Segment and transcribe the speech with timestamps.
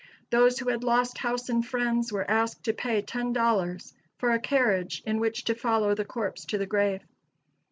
[0.31, 4.39] Those who had lost house and friends, were asked to pay ten dollars for a
[4.39, 7.03] carriage in which to follow the corpse to the grave.